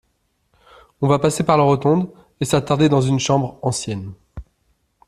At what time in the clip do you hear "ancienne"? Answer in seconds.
3.61-4.15